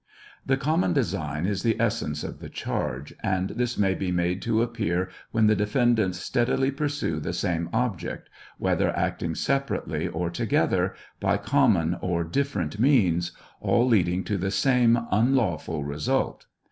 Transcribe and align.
The 0.43 0.57
common 0.57 0.93
design 0.93 1.45
is 1.45 1.61
the 1.61 1.79
essence 1.79 2.23
of 2.23 2.39
the 2.39 2.49
charge, 2.49 3.13
and 3.21 3.51
this 3.51 3.77
may 3.77 3.93
be 3.93 4.11
made 4.11 4.41
to 4.41 4.63
appear 4.63 5.09
when 5.29 5.45
the 5.45 5.55
defendants 5.55 6.17
steadily 6.17 6.71
pursue 6.71 7.19
the 7.19 7.33
same 7.33 7.69
object, 7.71 8.27
whether 8.57 8.89
acting 8.97 9.35
separately 9.35 10.07
or 10.07 10.31
together, 10.31 10.95
by 11.19 11.37
com 11.37 11.73
mon 11.73 11.99
or 12.01 12.23
different 12.23 12.79
means, 12.79 13.31
all 13.59 13.85
leading 13.87 14.23
to 14.23 14.39
the 14.39 14.49
same 14.49 14.99
unlawful 15.11 15.83
result. 15.83 16.47